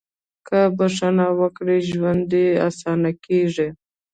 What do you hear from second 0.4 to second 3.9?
•که بښنه وکړې، ژوند دې اسانه کېږي.